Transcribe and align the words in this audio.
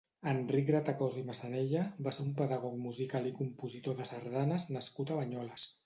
Enric 0.29 0.63
Gratacòs 0.69 1.17
i 1.19 1.25
Massanella 1.27 1.83
va 2.07 2.15
ser 2.19 2.25
un 2.25 2.33
pedagog 2.41 2.81
musical 2.89 3.31
i 3.33 3.37
compositor 3.43 4.01
de 4.03 4.13
sardanes 4.15 4.71
nascut 4.79 5.15
a 5.15 5.21
Banyoles. 5.25 5.75